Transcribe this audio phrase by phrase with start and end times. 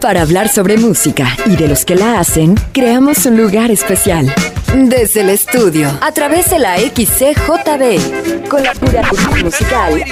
[0.00, 4.32] Para hablar sobre música y de los que la hacen, creamos un lugar especial.
[4.74, 10.04] Desde el estudio, a través de la XCJB, con la curaduría musical.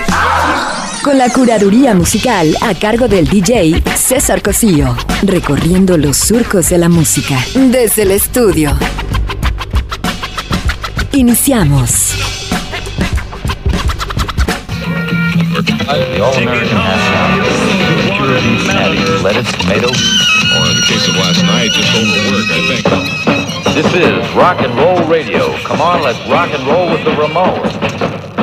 [1.02, 6.88] Con la curaduría musical a cargo del DJ César Cosío, recorriendo los surcos de la
[6.88, 7.38] música.
[7.54, 8.76] Desde el estudio.
[11.12, 12.13] Iniciamos.
[15.54, 17.46] The All-American National.
[18.16, 19.86] Pure beef patties, lettuce, tomato.
[19.86, 22.82] Or in the case of last night, just overwork, I think.
[23.72, 25.56] This is Rock and Roll Radio.
[25.58, 28.33] Come on, let's rock and roll with the Ramones.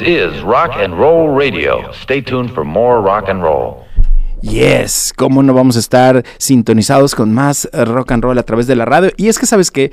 [0.00, 1.92] Is Rock and Roll Radio.
[1.92, 3.84] Stay tuned for more rock and roll.
[4.42, 8.76] Yes, cómo no vamos a estar sintonizados con más rock and roll a través de
[8.76, 9.10] la radio.
[9.16, 9.90] Y es que sabes que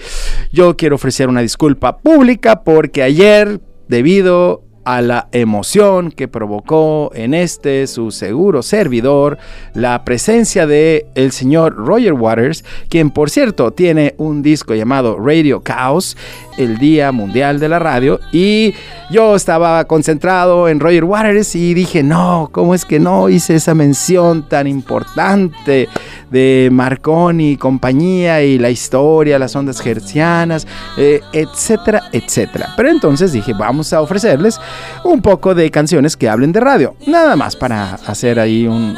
[0.52, 3.60] yo quiero ofrecer una disculpa pública porque ayer,
[3.90, 9.38] debido a la emoción que provocó en este su seguro servidor
[9.74, 15.62] la presencia de el señor Roger Waters, quien por cierto tiene un disco llamado Radio
[15.62, 16.16] Chaos
[16.58, 18.74] el Día Mundial de la Radio y
[19.10, 23.74] yo estaba concentrado en Roger Waters y dije, no, ¿cómo es que no hice esa
[23.74, 25.88] mención tan importante
[26.30, 30.68] de Marconi y compañía y la historia, las ondas hercianas,
[30.98, 32.74] eh, etcétera, etcétera?
[32.76, 34.60] Pero entonces dije, vamos a ofrecerles
[35.04, 38.98] un poco de canciones que hablen de radio, nada más para hacer ahí un,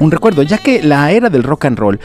[0.00, 2.00] un recuerdo, ya que la era del rock and roll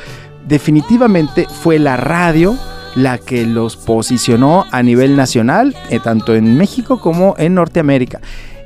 [0.48, 2.58] definitivamente fue la radio
[2.96, 8.20] la que los posicionó a nivel nacional, eh, tanto en México como en Norteamérica.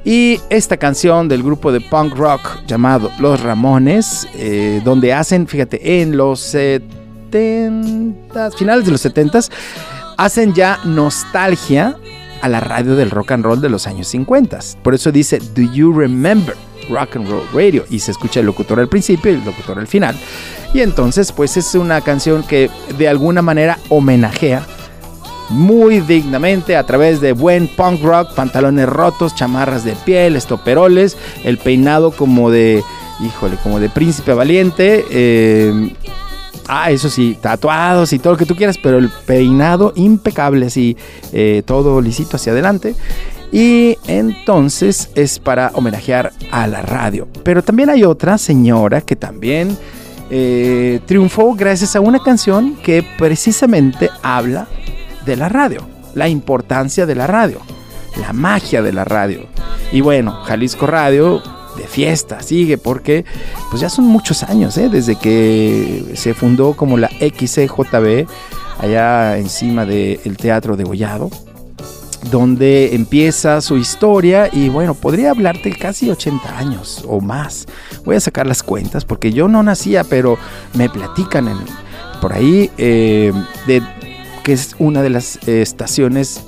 [0.06, 6.02] Y esta canción del grupo de punk rock llamado Los Ramones, eh, donde hacen, fíjate,
[6.02, 9.40] en los 70, finales de los 70,
[10.18, 11.96] hacen ya nostalgia
[12.44, 14.60] a la radio del rock and roll de los años 50.
[14.84, 16.56] Por eso dice, Do You Remember?
[16.90, 19.88] Rock and Roll Radio y se escucha el locutor al principio y el locutor al
[19.88, 20.16] final.
[20.74, 24.66] Y entonces pues es una canción que de alguna manera homenajea
[25.50, 31.58] muy dignamente a través de buen punk rock, pantalones rotos, chamarras de piel, estoperoles, el
[31.58, 32.84] peinado como de,
[33.26, 35.06] híjole, como de príncipe valiente.
[35.10, 35.96] Eh,
[36.68, 40.98] ah, eso sí, tatuados y todo lo que tú quieras, pero el peinado impecable, así,
[41.32, 42.96] eh, todo lisito hacia adelante.
[43.52, 47.28] Y entonces es para homenajear a la radio.
[47.44, 49.78] Pero también hay otra señora que también
[50.32, 54.68] eh, triunfó gracias a una canción que precisamente habla
[55.26, 55.82] de la radio,
[56.16, 57.60] la importancia de la radio,
[58.20, 59.46] la magia de la radio.
[59.92, 61.44] Y bueno, Jalisco Radio
[61.78, 63.26] de fiesta sigue porque
[63.70, 64.90] pues ya son muchos años, ¿eh?
[64.90, 68.28] desde que se fundó como la XCJB
[68.80, 71.30] allá encima del Teatro de Gollado
[72.32, 77.66] donde empieza su historia y bueno, podría hablarte casi 80 años o más.
[78.06, 80.38] Voy a sacar las cuentas porque yo no nacía, pero
[80.74, 81.50] me platican
[82.22, 83.34] por ahí eh,
[83.68, 83.82] de
[84.44, 86.44] que es una de las eh, estaciones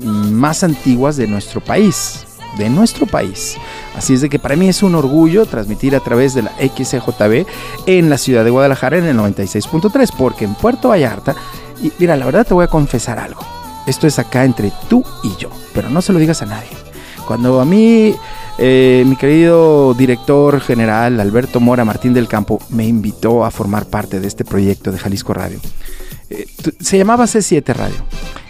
[0.00, 2.24] más antiguas de nuestro país,
[2.56, 3.56] de nuestro país.
[3.96, 7.46] Así es de que para mí es un orgullo transmitir a través de la XCJB
[7.86, 11.34] en la ciudad de Guadalajara en el 96.3, porque en Puerto Vallarta,
[11.82, 13.42] y mira, la verdad te voy a confesar algo
[13.88, 16.68] esto es acá entre tú y yo, pero no se lo digas a nadie.
[17.26, 18.14] Cuando a mí,
[18.58, 24.20] eh, mi querido director general Alberto Mora Martín del Campo me invitó a formar parte
[24.20, 25.58] de este proyecto de Jalisco Radio,
[26.28, 26.46] eh,
[26.80, 27.96] se llamaba C7 Radio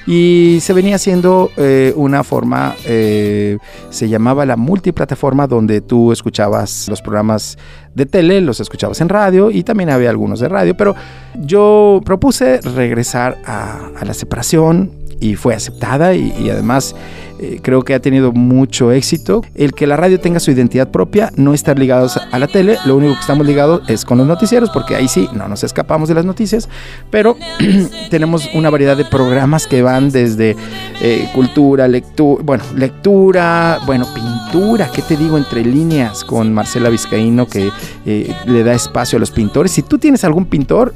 [0.09, 7.03] y se venía haciendo eh, una forma, se llamaba la multiplataforma donde tú escuchabas los
[7.03, 7.59] programas
[7.95, 10.95] de tele, los escuchabas en radio y también había algunos de radio, pero
[11.37, 16.95] yo propuse regresar a la separación y fue aceptada y, además
[17.41, 19.43] eh, creo que ha tenido mucho éxito.
[19.55, 22.97] El que la radio tenga su identidad propia, no estar ligados a la tele, lo
[22.97, 26.15] único que estamos ligados es con los noticieros, porque ahí sí, no nos escapamos de
[26.15, 26.69] las noticias,
[27.11, 27.37] pero
[28.11, 30.57] tenemos una variedad de programas que van desde
[31.01, 35.39] eh, cultura, lectura, bueno, lectura, bueno, pintura, ¿qué te digo?
[35.39, 37.71] Entre líneas con Marcela Vizcaíno que
[38.07, 39.73] eh, le da espacio a los pintores.
[39.73, 40.95] Si tú tienes algún pintor,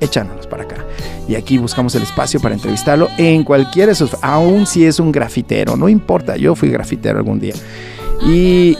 [0.00, 0.84] échanos para acá.
[1.28, 5.12] Y aquí buscamos el espacio para entrevistarlo en cualquiera de esos, aun si es un
[5.12, 7.54] grafitero, no importa, yo fui grafitero algún día.
[8.26, 8.76] Y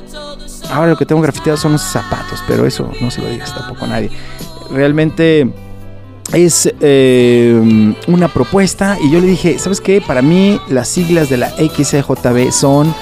[0.70, 3.84] ahora lo que tengo grafiteado son los zapatos, pero eso no se lo digas tampoco
[3.84, 4.10] a nadie.
[4.70, 5.48] Realmente
[6.32, 10.00] es eh, una propuesta y yo le dije, ¿sabes qué?
[10.00, 12.94] Para mí las siglas de la XCJB son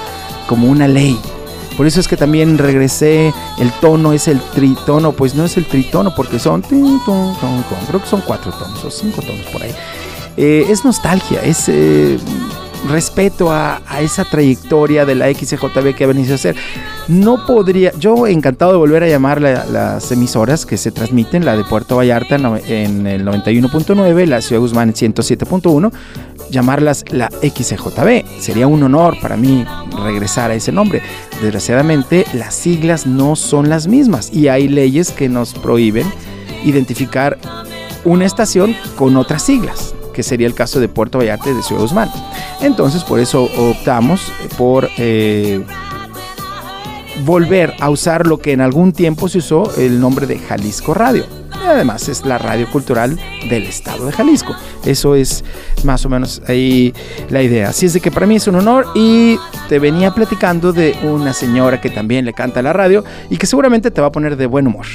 [0.47, 1.19] como una ley.
[1.77, 5.67] Por eso es que también regresé, el tono es el tritono, pues no es el
[5.67, 9.75] tritono porque son, creo que son cuatro tonos o cinco tonos por ahí.
[10.37, 12.19] Eh, es nostalgia, es eh,
[12.89, 16.57] respeto a, esa trayectoria de la XJB que ha venido a hacer.
[17.09, 21.65] No podría, yo encantado de volver a llamar las emisoras que se transmiten, la de
[21.65, 25.93] Puerto Vallarta en el 91.9, la Ciudad Guzmán en 107.1,
[26.51, 28.41] llamarlas la XJB.
[28.41, 29.67] Sería un honor para mí
[30.03, 31.03] regresar a ese nombre.
[31.43, 36.07] Desgraciadamente, las siglas no son las mismas y hay leyes que nos prohíben
[36.65, 37.37] identificar
[38.05, 41.83] una estación con otras siglas que sería el caso de Puerto Vallarta y de Ciudad
[41.83, 42.09] Guzmán.
[42.63, 45.61] Entonces, por eso optamos por eh,
[47.25, 51.25] volver a usar lo que en algún tiempo se usó el nombre de Jalisco Radio.
[51.67, 53.19] Además es la radio cultural
[53.49, 54.55] del estado de Jalisco.
[54.85, 55.45] Eso es
[55.85, 56.93] más o menos ahí
[57.31, 57.71] la idea.
[57.71, 61.33] Así es de que para mí es un honor y te venía platicando de una
[61.33, 64.37] señora que también le canta a la radio y que seguramente te va a poner
[64.37, 64.87] de buen humor.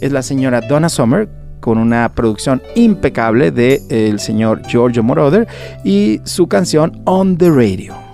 [0.00, 1.28] Es la señora Donna Summer
[1.60, 5.48] con una producción impecable de el señor Giorgio Moroder
[5.84, 8.07] y su canción On the Radio.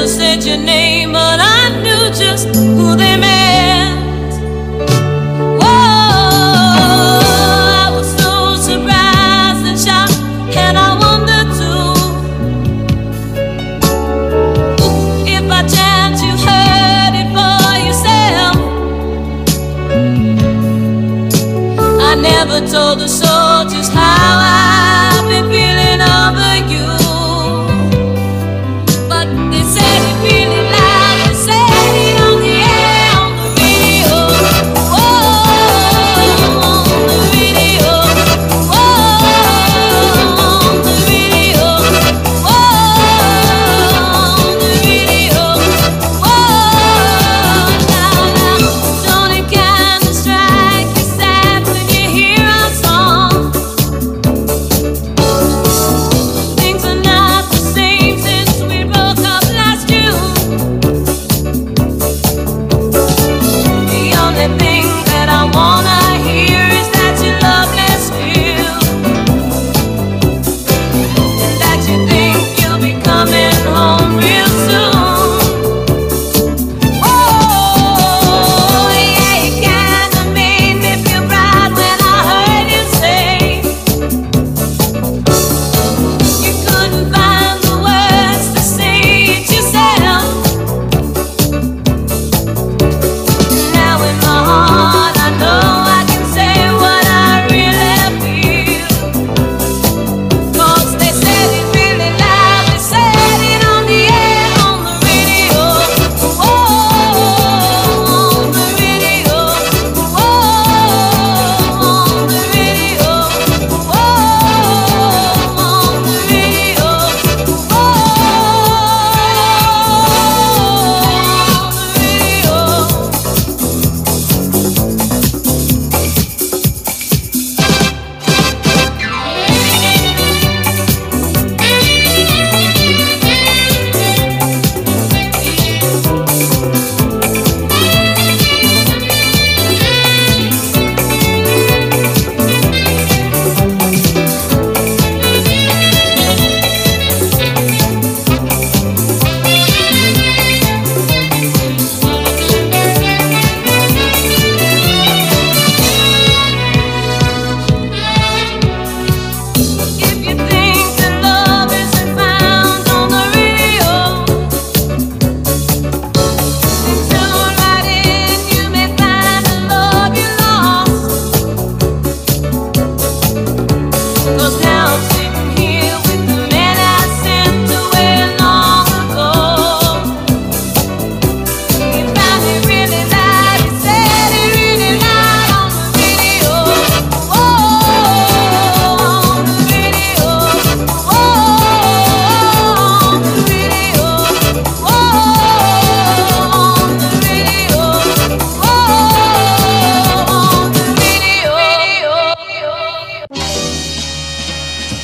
[0.00, 2.69] never said your name, but I knew just.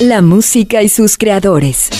[0.09, 1.91] La música y sus creadores.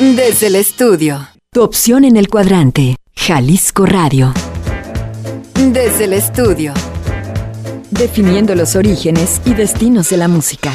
[0.00, 1.28] Desde el estudio.
[1.52, 2.96] Tu opción en el cuadrante.
[3.14, 4.32] Jalisco Radio.
[5.70, 6.72] Desde el estudio.
[7.90, 10.72] Definiendo los orígenes y destinos de la música.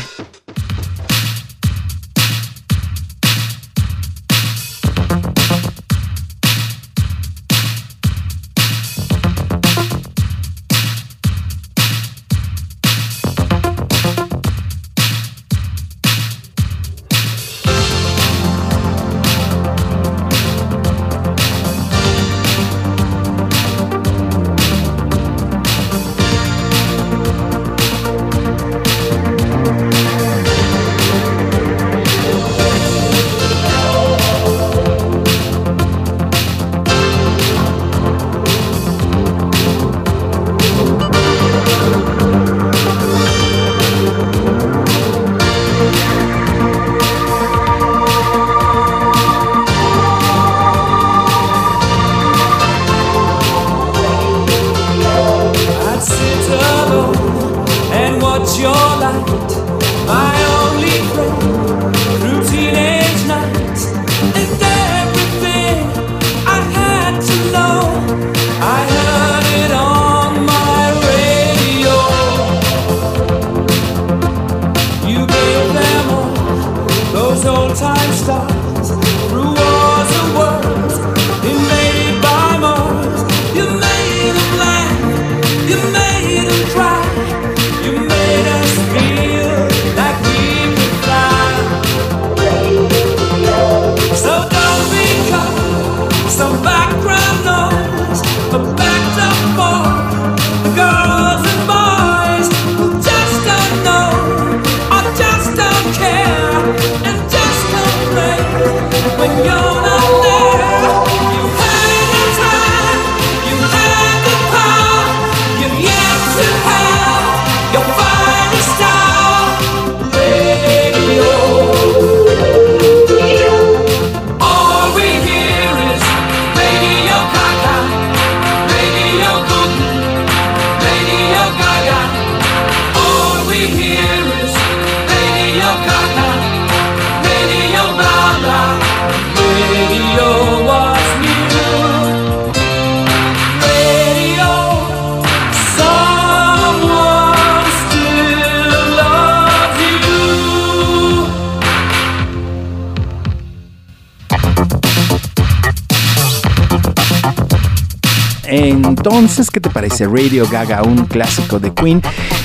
[159.63, 162.01] Te parece Radio Gaga, un clásico de Queen?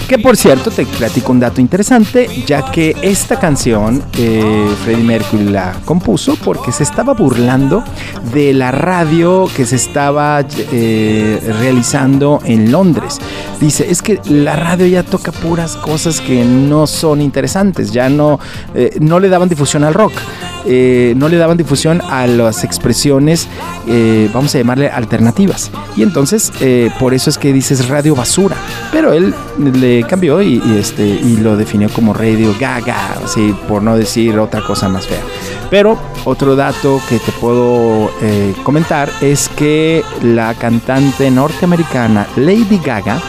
[0.09, 5.51] Que por cierto, te platico un dato interesante, ya que esta canción eh, Freddie Mercury
[5.51, 7.85] la compuso porque se estaba burlando
[8.33, 13.19] de la radio que se estaba eh, realizando en Londres.
[13.61, 18.41] Dice, es que la radio ya toca puras cosas que no son interesantes, ya no,
[18.75, 20.13] eh, no le daban difusión al rock.
[20.65, 23.49] no le daban difusión a las expresiones,
[24.33, 25.71] vamos a llamarle alternativas.
[25.97, 26.53] Y entonces,
[26.99, 28.57] por eso es que dices radio basura.
[28.93, 33.83] Pero él le cambió y, y, este, y lo definió como radio gaga, así, por
[33.83, 35.23] no decir otra cosa más fea.
[35.71, 43.21] Pero otro dato que te puedo eh, comentar es que la cantante norteamericana Lady Gaga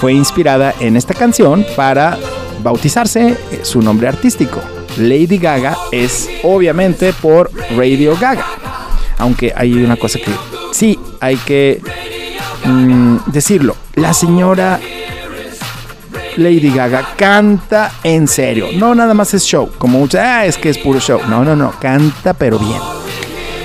[0.00, 2.18] fue inspirada en esta canción para
[2.62, 4.60] bautizarse eh, su nombre artístico.
[4.96, 8.46] Lady Gaga es obviamente por Radio Gaga.
[9.18, 10.32] Aunque hay una cosa que
[10.72, 11.82] sí hay que
[12.64, 13.76] mm, decirlo.
[13.94, 14.80] La señora
[16.36, 18.68] Lady Gaga canta en serio.
[18.76, 19.70] No nada más es show.
[19.78, 21.20] Como muchas, ah, es que es puro show.
[21.28, 21.72] No, no, no.
[21.80, 22.80] Canta pero bien.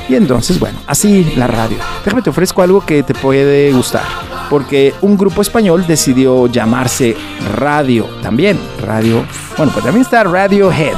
[0.08, 1.78] Y entonces, bueno, así la radio.
[2.04, 4.04] Déjame te ofrezco algo que te puede gustar.
[4.50, 7.16] Porque un grupo español decidió llamarse
[7.56, 8.60] Radio también.
[8.86, 9.26] Radio.
[9.58, 10.96] Bueno, pues también está Radiohead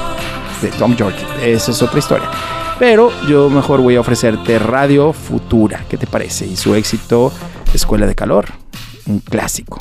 [0.62, 1.15] de Tom York.
[1.41, 2.29] Esa es otra historia.
[2.79, 5.86] Pero yo mejor voy a ofrecerte Radio Futura.
[5.89, 6.45] ¿Qué te parece?
[6.45, 7.31] Y su éxito,
[7.73, 8.45] Escuela de Calor.
[9.06, 9.77] Un clásico.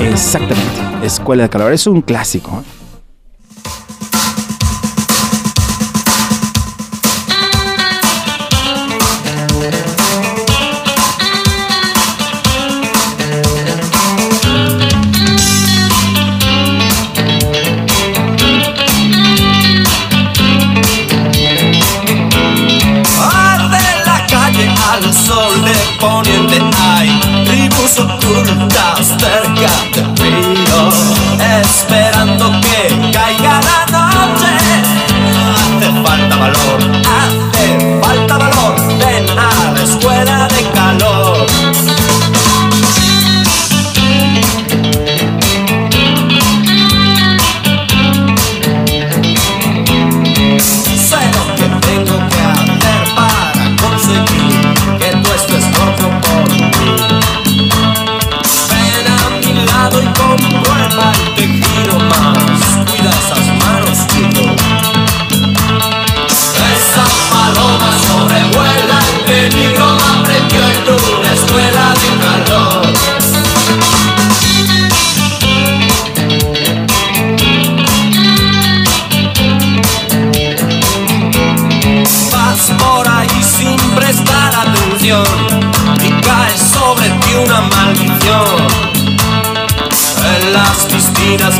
[0.00, 1.06] Exactamente.
[1.06, 2.62] Escuela de Calor es un clásico.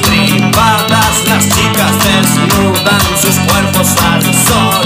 [0.00, 4.81] Privadas las chicas desnudan sus cuerpos al sol.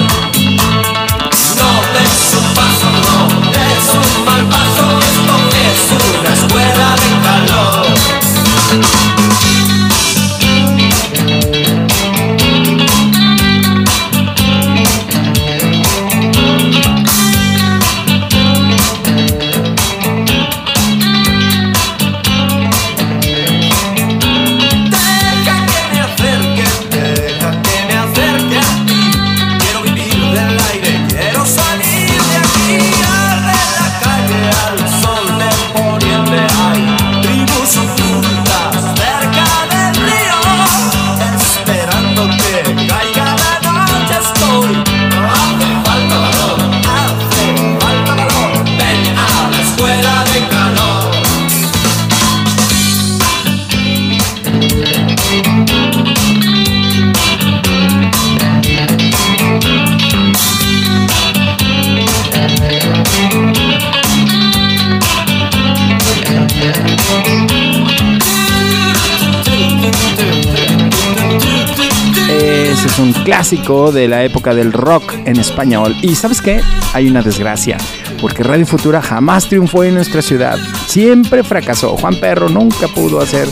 [73.36, 75.94] Clásico de la época del rock en español.
[76.00, 76.62] Y sabes qué?
[76.94, 77.76] Hay una desgracia,
[78.18, 80.56] porque Radio Futura jamás triunfó en nuestra ciudad.
[80.86, 81.98] Siempre fracasó.
[81.98, 83.46] Juan Perro nunca pudo hacer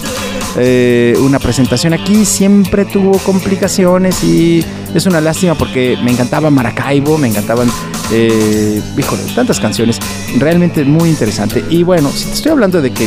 [0.57, 7.19] eh, una presentación aquí, siempre tuvo complicaciones y es una lástima porque me encantaba Maracaibo,
[7.19, 7.69] me encantaban,
[8.11, 9.99] eh, híjole, tantas canciones,
[10.39, 11.63] realmente muy interesante.
[11.69, 13.07] Y bueno, si te estoy hablando de que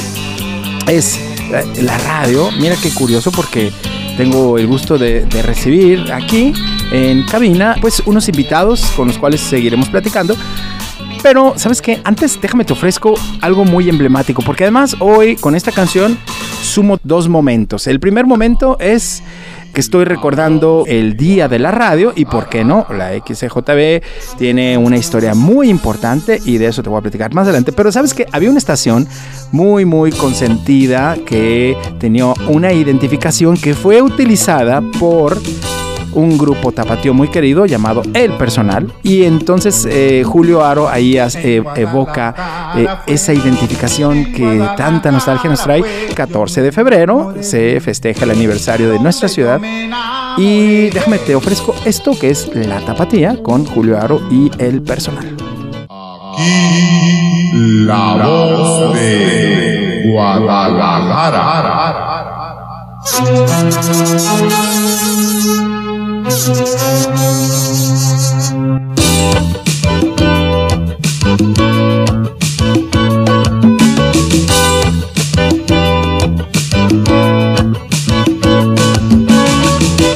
[0.85, 3.73] es eh, la radio, mira qué curioso porque
[4.17, 6.51] tengo el gusto de, recibir aquí
[6.91, 10.35] en cabina pues unos invitados con los cuales seguiremos platicando.
[11.21, 11.99] Pero, ¿sabes qué?
[12.03, 16.17] Antes déjame te ofrezco algo muy emblemático, porque además hoy con esta canción
[16.61, 17.87] sumo dos momentos.
[17.87, 19.23] El primer momento es
[19.77, 24.01] que estoy recordando el día de la radio y por qué no, la XCJB
[24.35, 27.71] tiene una historia muy importante y de eso te voy a platicar más adelante.
[27.73, 29.07] Pero sabes que había una estación
[29.51, 35.39] muy muy consentida que tenía una identificación que fue utilizada por
[36.17, 38.91] un grupo tapatío muy querido llamado El Personal.
[39.03, 45.61] Y entonces eh, Julio Aro ahí eh, evoca eh, esa identificación que tanta nostalgia nos
[45.61, 45.83] trae.
[46.15, 49.61] 14 de febrero se festeja el aniversario de nuestra ciudad.
[50.37, 55.37] Y déjame, te ofrezco esto que es La Tapatía con Julio Aro y El Personal.
[57.85, 62.07] La voz de Guadalajara.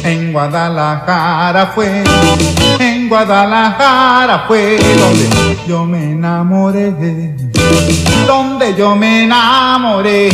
[0.04, 2.04] En Guadalajara fue,
[2.80, 6.92] en Guadalajara fue donde yo me enamoré,
[8.28, 10.30] donde yo me enamoré.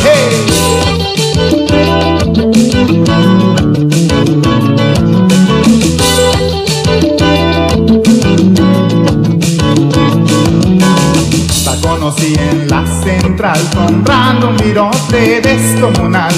[15.08, 16.34] Virote descomunal.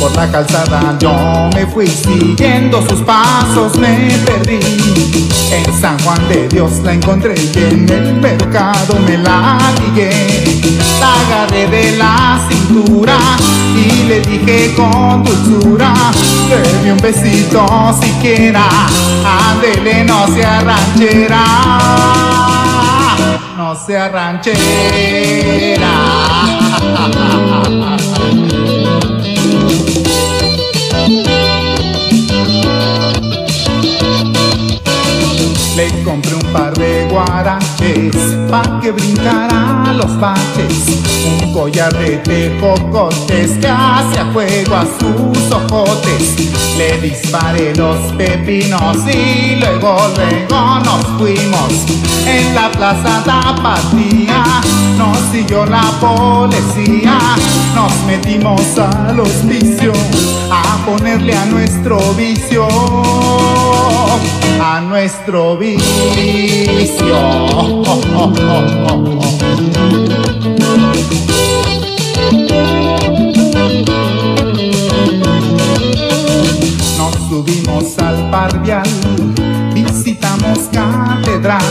[0.00, 4.60] Por la calzada yo me fui siguiendo sus pasos, me perdí.
[5.50, 10.60] En San Juan de Dios la encontré y en el mercado me la ligué.
[11.00, 13.16] La agarré de la cintura
[13.74, 15.94] y le dije con dulzura,
[16.48, 17.66] deme un besito
[18.00, 18.68] siquiera,
[19.24, 21.44] ándele no sea ranchera
[23.56, 25.88] no sea ranchera.
[35.78, 40.88] Le compré un par de guaraches pa' que brincara los baches.
[41.24, 46.34] Un collar de tejocotes que hace a fuego a sus ojotes.
[46.76, 51.72] Le disparé los pepinos y luego, luego nos fuimos.
[52.26, 54.42] En la plaza Tapatía
[54.96, 57.20] nos siguió la policía.
[57.76, 59.92] Nos metimos al hospicio
[60.50, 62.66] a ponerle a nuestro vicio
[64.70, 65.82] a nuestro vicio.
[76.98, 78.86] Nos subimos al parvial,
[80.38, 81.62] visitamos catedral,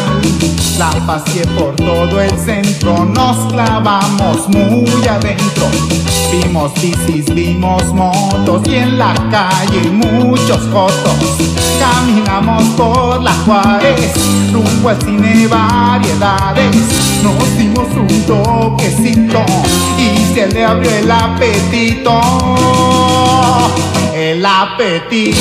[0.78, 5.68] la paseé por todo el centro, nos clavamos muy adentro.
[6.32, 11.16] Vimos bicis, vimos motos y en la calle muchos fotos.
[11.80, 14.14] Caminamos por la Juárez,
[14.52, 16.76] rumbo al cine variedades.
[17.24, 19.46] Nos dimos un toquecito
[19.98, 22.22] y se le abrió el apetito.
[24.30, 25.38] El apetito.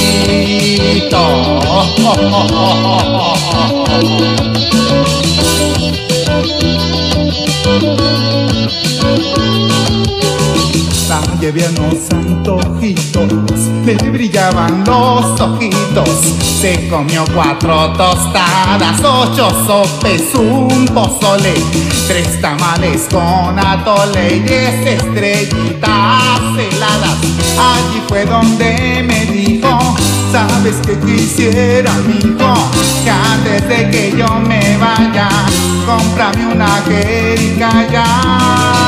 [11.38, 13.30] unos antojitos,
[13.84, 16.08] le brillaban los ojitos.
[16.60, 21.52] Se comió cuatro tostadas, ocho sopes, un pozole,
[22.08, 27.18] tres tamales con atole y diez estrellitas heladas.
[27.58, 29.78] Allí fue donde me dijo,
[30.32, 32.54] sabes que quisiera, mijo,
[33.04, 35.28] que antes de que yo me vaya,
[35.86, 38.85] cómprame una jerica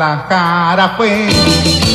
[0.00, 1.28] Guadalajara fue,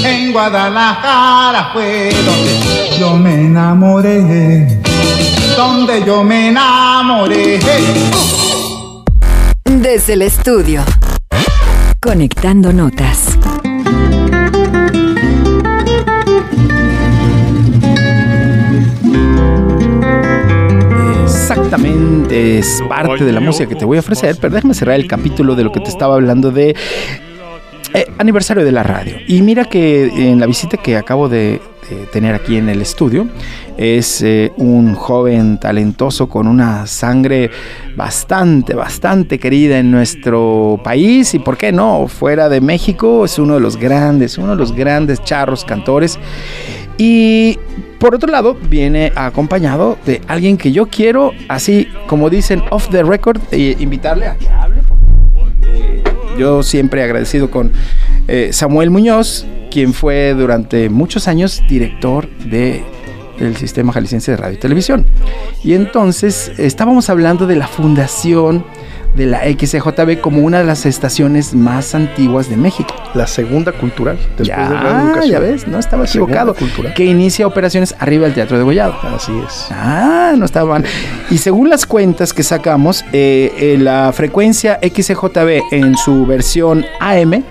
[0.03, 4.79] en Guadalajara fue donde yo me enamoré,
[5.57, 7.59] donde yo me enamoré.
[9.63, 10.83] Desde el estudio.
[11.99, 13.39] Conectando notas.
[21.23, 25.07] Exactamente, es parte de la música que te voy a ofrecer, pero déjame cerrar el
[25.07, 26.75] capítulo de lo que te estaba hablando de
[27.95, 29.17] eh, aniversario de la radio.
[29.27, 33.27] Y mira que en la visita que acabo de, de tener aquí en el estudio
[33.77, 37.51] es eh, un joven talentoso con una sangre
[37.95, 43.55] bastante, bastante querida en nuestro país y por qué no, fuera de México es uno
[43.55, 46.19] de los grandes, uno de los grandes charros cantores.
[46.97, 47.59] Y
[47.99, 53.03] por otro lado, viene acompañado de alguien que yo quiero, así como dicen off the
[53.03, 54.84] record, eh, invitarle a que hable.
[56.37, 57.71] Yo siempre agradecido con
[58.27, 62.83] eh, Samuel Muñoz, quien fue durante muchos años director de
[63.39, 65.05] el Sistema Jalisciense de Radio y Televisión.
[65.63, 68.63] Y entonces estábamos hablando de la fundación
[69.15, 72.93] de la XCJB como una de las estaciones más antiguas de México.
[73.13, 74.17] La segunda cultural.
[74.37, 75.31] Después Ya, de Radio Educación.
[75.31, 76.53] ya ves, no estaba La equivocado.
[76.53, 76.93] cultural.
[76.93, 78.95] Que inicia operaciones arriba del Teatro de Gollado.
[79.15, 79.67] Así es.
[79.71, 80.83] Ah, no estaban.
[81.31, 87.43] Y según las cuentas que sacamos, eh, eh, la frecuencia XCJB en su versión AM,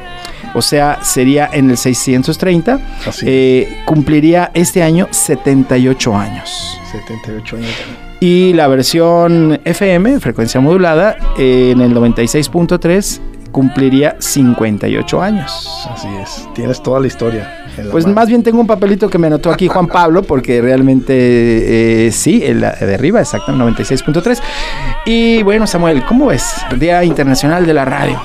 [0.55, 6.79] o sea, sería en el 630, Así eh, cumpliría este año 78 años.
[6.92, 7.70] 78 años.
[8.20, 13.20] Y la versión FM, frecuencia modulada, en el 96.3
[13.55, 15.88] cumpliría 58 años.
[15.88, 16.49] Así es.
[16.55, 17.64] Tienes toda la historia.
[17.79, 18.17] la Pues mano.
[18.17, 21.14] más bien tengo un papelito que me anotó aquí Juan Pablo, porque realmente
[22.07, 24.40] eh, sí, el de arriba, exacto, 96.3.
[25.07, 26.53] Y bueno, Samuel, ¿cómo ves?
[26.81, 28.21] Día Internacional de la Radio.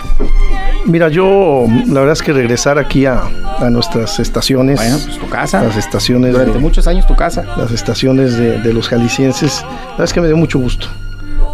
[0.86, 3.22] Mira, yo la verdad es que regresar aquí a,
[3.60, 5.62] a nuestras estaciones, Bueno, pues tu casa.
[5.62, 7.44] las estaciones Durante de, muchos años tu casa.
[7.56, 10.88] las estaciones de, de los jaliscienses, la verdad es que me dio mucho gusto,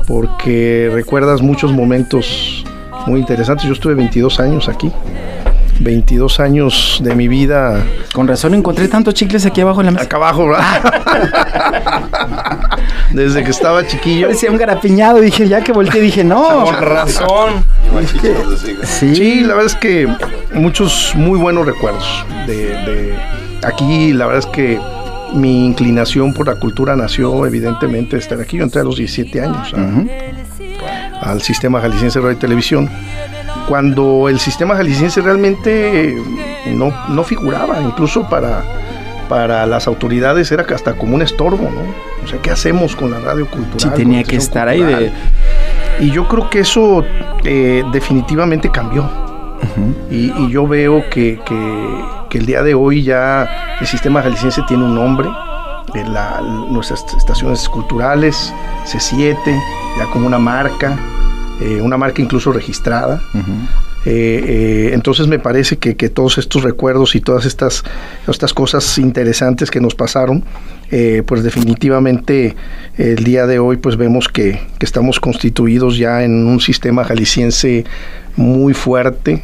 [0.08, 2.64] porque recuerdas muchos momentos
[3.06, 3.66] muy interesantes.
[3.66, 4.92] Yo estuve 22 años aquí,
[5.80, 10.06] 22 años de mi vida Con razón encontré tantos chicles aquí abajo en la mesa.
[10.06, 10.94] acá abajo, ¿verdad?
[13.14, 14.28] Desde que estaba chiquillo.
[14.28, 16.72] Parecía un garapiñado, dije, ya que volteé, dije, no.
[16.72, 17.64] razón.
[18.84, 20.08] Sí, Sí, la verdad es que
[20.54, 23.16] muchos muy buenos recuerdos de, de-
[23.64, 24.12] aquí.
[24.14, 24.80] La verdad es que
[25.34, 28.58] mi inclinación por la cultura nació evidentemente de estar aquí.
[28.58, 30.45] Yo entré a los 17 años a-
[31.22, 32.90] al sistema jalisciense de radio y televisión.
[33.68, 38.64] Cuando el sistema jalisciense realmente eh, no, no figuraba, incluso para,
[39.28, 41.82] para las autoridades era hasta como un estorbo, ¿no?
[42.24, 43.80] O sea, ¿qué hacemos con la radio cultural?
[43.80, 45.12] Sí, tenía que estar ahí de...
[46.00, 47.04] Y yo creo que eso
[47.44, 49.10] eh, definitivamente cambió.
[50.12, 54.62] y, y yo veo que, que- que el día de hoy ya el sistema jalisciense
[54.68, 55.30] tiene un nombre.
[55.94, 58.54] La- nuestras estaciones culturales,
[58.86, 59.38] C7,
[59.98, 60.98] ya como una marca,
[61.62, 63.22] eh, una marca incluso registrada.
[64.08, 67.84] Eh, eh, entonces me parece que, que todos estos recuerdos y todas estas,
[68.28, 70.44] estas cosas interesantes que nos pasaron,
[71.26, 72.56] pues definitivamente
[72.98, 77.84] el día de hoy pues vemos que, que estamos constituidos ya en un sistema jalisciense
[78.38, 79.44] muy fuerte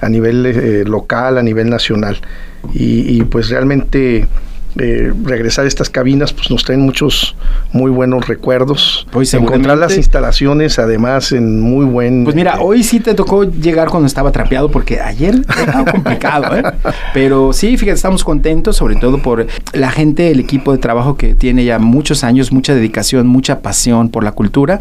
[0.00, 2.20] a nivel local, a nivel nacional.
[2.74, 4.28] Y, y, pues realmente
[4.78, 7.34] eh, regresar a estas cabinas pues nos traen muchos
[7.72, 9.06] muy buenos recuerdos.
[9.10, 12.24] Pues, Encontrar las instalaciones además en muy buen...
[12.24, 16.56] Pues mira, eh, hoy sí te tocó llegar cuando estaba trapeado, porque ayer estaba complicado,
[16.56, 16.62] ¿eh?
[17.12, 21.34] Pero sí, fíjate, estamos contentos, sobre todo por la gente, el equipo de trabajo que
[21.34, 24.80] tiene ya muchos años, mucha dedicación, mucha pasión por la cultura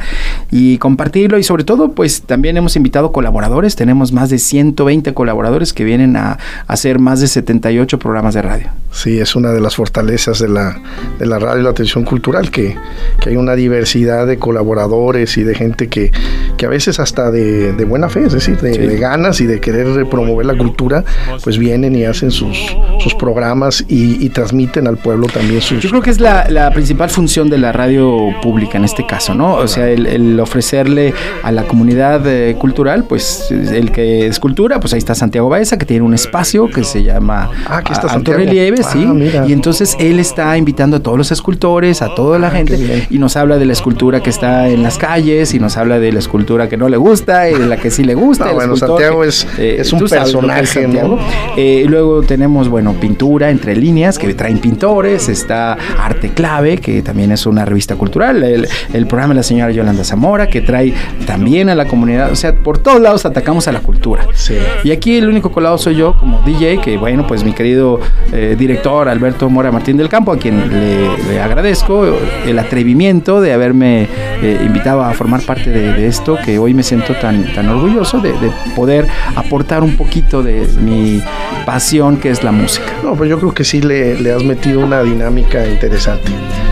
[0.52, 1.38] y compartirlo.
[1.38, 6.16] Y sobre todo, pues también hemos invitado colaboradores, tenemos más de 120 colaboradores que vienen
[6.16, 8.70] a hacer más de 78 programas de radio.
[8.92, 10.80] Sí, es una de las fortalezas de la,
[11.18, 12.76] de la radio y la televisión cultural, que,
[13.20, 16.12] que hay una diversidad de colaboradores y de gente que,
[16.56, 18.78] que a veces hasta de, de buena fe, es decir, de, Sí.
[18.80, 21.04] de ganas y de querer promover la cultura,
[21.44, 22.58] pues vienen y hacen sus,
[23.00, 25.82] sus programas y, y transmiten al pueblo también sus...
[25.82, 29.34] Yo creo que es la, la principal función de la radio pública en este caso,
[29.34, 29.56] ¿no?
[29.56, 31.14] O sea, el, el ofrecerle
[31.44, 35.78] a la comunidad eh, cultural, pues el que es cultura, pues ahí está Santiago Baeza,
[35.80, 38.40] que tiene un espacio que se llama Ah, aquí está Santiago.
[38.40, 39.08] Relieve, escultores, sí.
[39.10, 39.48] Ah, mira.
[39.48, 43.18] Y entonces él está invitando a todos los escultores, a toda la Ah, gente, y
[43.20, 46.20] nos habla de la escultura que está en las calles, y nos habla de la
[46.20, 48.46] escultura que no le gusta, y de la que sí le gusta.
[48.48, 50.88] No, bueno, Santiago es- es un es personaje.
[50.88, 51.18] ¿no?
[51.56, 57.32] Eh, luego tenemos, bueno, pintura entre líneas, que traen pintores, está Arte Clave, que también
[57.32, 60.94] es una revista cultural, el, el programa de la señora Yolanda Zamora, que trae
[61.26, 64.26] también a la comunidad, o sea, por todos lados atacamos a la cultura.
[64.34, 64.56] Sí.
[64.84, 68.00] Y aquí el único colado soy yo como DJ, que bueno, pues mi querido
[68.34, 72.04] eh, director Alberto Mora Martín del Campo, a quien le, agradezco
[72.48, 74.08] el atrevimiento de haberme
[74.42, 78.32] eh, invitado a formar parte de, esto, que hoy me siento tan, tan orgulloso de,
[78.40, 81.22] de poder aportar un poquito de mi
[81.66, 82.88] pasión, que es la música.
[83.04, 86.32] No, pues yo creo que sí le, has metido una dinámica interesante.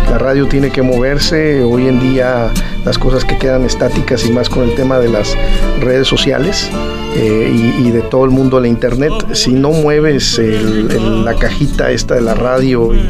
[0.09, 2.51] La radio tiene que moverse, hoy en día
[2.85, 5.35] las cosas que quedan estáticas y más con el tema de las
[5.81, 6.71] redes sociales
[7.15, 12.21] eh, y, de todo el mundo la internet, si no mueves la cajita esta de
[12.21, 13.09] la radio y,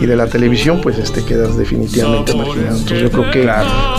[0.00, 2.76] y de la televisión, pues este quedas definitivamente marginado.
[2.78, 3.48] Entonces yo creo que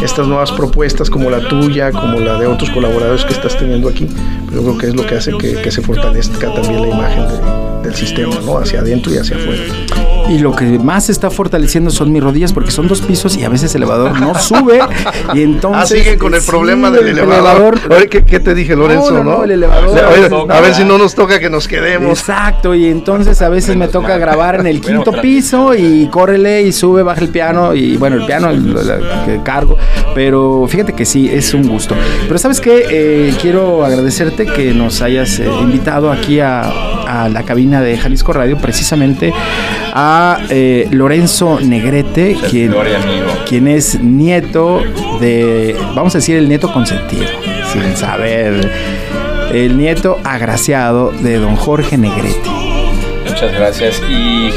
[0.04, 4.06] estas nuevas propuestas como la tuya, como la de otros colaboradores que estás teniendo aquí,
[4.46, 7.28] pues yo creo que es lo que hace que, que se fortalezca también la imagen
[7.28, 8.58] de- del sistema, ¿no?
[8.58, 9.62] Hacia adentro y hacia afuera.
[10.30, 13.44] Y lo que más se está fortaleciendo son mis rodillas, porque son dos pisos y
[13.46, 14.80] a veces el elevador no sube.
[15.34, 15.82] y entonces.
[15.82, 17.80] ah, siguen con el sí, problema del el elevador.
[17.90, 19.10] Oye, ¿qué, qué te dije, Lorenzo?
[19.12, 19.98] No, No, no, no, el elevador.
[19.98, 20.76] A ver, No, a ver no.
[20.78, 22.20] si no nos toca que nos quedemos.
[22.20, 26.74] Exacto, y entonces a veces me toca grabar en el quinto piso y córrele y
[26.74, 29.78] sube, baja el piano y bueno, el piano el- cargo,
[30.14, 31.96] pero fíjate que sí, es un gusto.
[32.28, 36.62] Pero sabes qué, quiero agradecerte que nos hayas eh, invitado aquí a,
[37.08, 39.34] a la cabina de Jalisco Radio, precisamente
[39.94, 42.74] a eh, Lorenzo Negrete, quien,
[43.48, 44.82] quien es nieto
[45.20, 47.26] de, vamos a decir, el nieto consentido,
[47.72, 48.72] sin saber,
[49.52, 52.50] el nieto agraciado de don Jorge Negrete.
[53.28, 54.02] Muchas gracias.
[54.10, 54.50] Y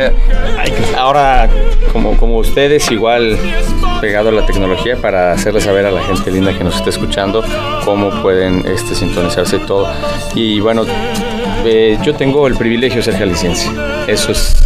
[0.96, 1.48] ahora,
[1.92, 3.38] como, como ustedes, igual
[4.00, 7.44] pegado a la tecnología para hacerles saber a la gente linda que nos está escuchando
[7.84, 9.88] cómo pueden este, sintonizarse y todo.
[10.34, 10.84] Y bueno,
[11.64, 13.68] eh, yo tengo el privilegio de ser jalisciense.
[14.06, 14.56] Eso es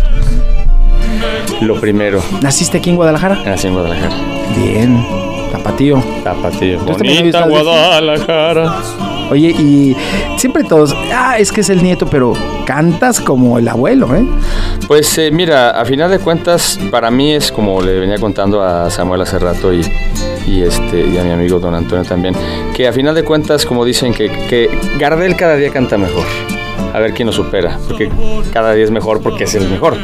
[1.60, 2.22] lo primero.
[2.42, 3.36] ¿Naciste aquí en Guadalajara?
[3.44, 4.14] Nací en Guadalajara.
[4.56, 5.06] Bien,
[5.52, 6.02] tapatío.
[6.22, 6.78] Tapatío.
[6.80, 8.76] Bonita Guadalajara.
[9.30, 9.96] Oye, y
[10.36, 12.32] siempre todos, ah, es que es el nieto, pero
[12.64, 14.24] cantas como el abuelo, ¿eh?
[14.86, 18.88] Pues eh, mira, a final de cuentas, para mí es como le venía contando a
[18.88, 19.80] Samuel hace rato y,
[20.46, 22.36] y, este, y a mi amigo don Antonio también,
[22.72, 26.24] que a final de cuentas, como dicen, que, que Gardel cada día canta mejor.
[26.96, 28.10] A ver quién lo supera, porque
[28.54, 29.98] cada día es mejor porque es el mejor.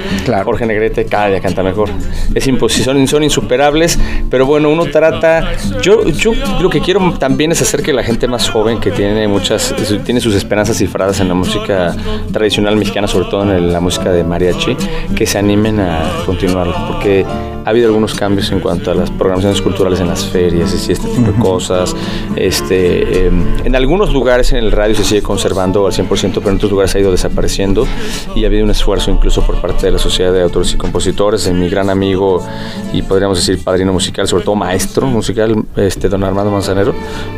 [0.45, 1.89] Jorge Negrete cada día canta mejor.
[2.35, 5.55] Es imposible, son, insuperables, pero bueno, uno trata.
[5.81, 9.27] Yo, yo lo que quiero también es hacer que la gente más joven, que tiene
[9.27, 9.75] muchas,
[10.05, 11.97] tiene sus esperanzas cifradas en la música
[12.31, 14.77] tradicional mexicana, sobre todo en la música de mariachi,
[15.17, 17.25] que se animen a continuarlo, porque
[17.65, 21.09] ha habido algunos cambios en cuanto a las programaciones culturales en las ferias y este
[21.09, 21.95] tipo de cosas.
[22.37, 23.31] Este, eh,
[23.65, 26.95] en algunos lugares en el radio se sigue conservando al 100%, pero en otros lugares
[26.95, 27.87] ha ido desapareciendo
[28.35, 31.45] y ha habido un esfuerzo incluso por parte de la Sociedad de Autores y Compositores,
[31.45, 32.45] de mi gran amigo
[32.93, 36.95] y podríamos decir padrino musical, sobre todo maestro musical, este, don Armando Manzanero,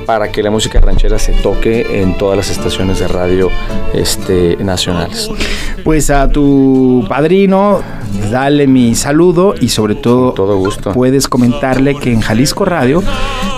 [0.06, 3.50] para que la música ranchera se toque en todas las estaciones de radio
[3.92, 5.30] este, nacionales.
[5.84, 7.82] Pues a tu padrino,
[8.30, 10.92] dale mi saludo y sobre todo, todo gusto.
[10.92, 13.02] puedes comentarle que en Jalisco Radio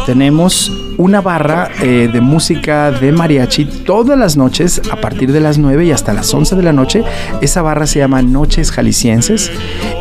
[0.06, 5.58] tenemos una barra eh, de música de mariachi todas las noches a partir de las
[5.58, 7.02] 9 y hasta las 11 de la noche.
[7.40, 9.50] Esa barra se llama Noches Jaliscienses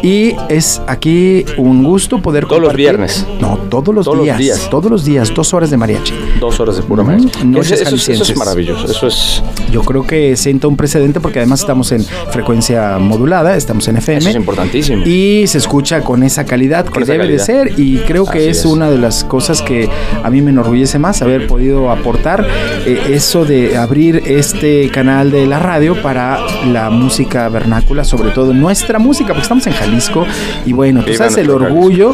[0.04, 3.26] y es aquí un gusto poder Todos los compartir- viernes.
[3.40, 4.70] No, todos los Todos los días, días.
[4.70, 6.14] Todos los días, dos horas de mariachi.
[6.40, 7.46] Dos horas de pura mariachi.
[7.46, 8.38] Noches eso, es- eso es Jaliscienses.
[8.38, 8.86] maravilloso.
[8.92, 13.88] Eso es, Yo creo que sienta un precedente porque además estamos en frecuencia modulada, estamos
[13.88, 14.20] en FM.
[14.20, 15.04] eso es importantísimo.
[15.06, 17.40] Y se escucha con esa calidad que esa debe calidad.
[17.40, 18.66] de ser y creo que es, es.
[18.66, 19.90] una de las cosas que
[20.24, 22.48] a mí me enorgullece más haber podido aportar
[22.86, 26.40] eh, eso de abrir este canal de la radio para
[26.72, 30.26] la música vernácula, sobre todo nuestra música, porque estamos en Jalisco
[30.66, 32.14] y bueno, tú sabes el orgullo,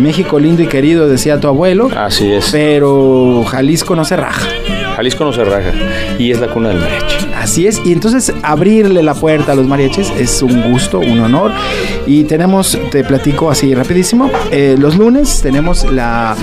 [0.00, 2.48] México lindo y querido, decía tu abuelo, Así es.
[2.50, 4.46] pero Jalisco no se raja.
[4.96, 5.72] Jalisco no se raja
[6.18, 7.16] y es la cuna del mariachi.
[7.36, 11.50] Así es, y entonces abrirle la puerta a los mariachis es un gusto, un honor.
[12.06, 16.36] Y tenemos, te platico así rapidísimo, eh, los lunes tenemos la,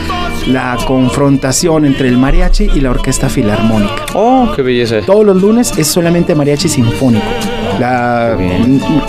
[0.48, 4.06] la confrontación entre el mariachi y la orquesta filarmónica.
[4.14, 5.02] Oh, qué belleza.
[5.06, 7.26] Todos los lunes es solamente mariachi sinfónico.
[7.80, 8.36] La,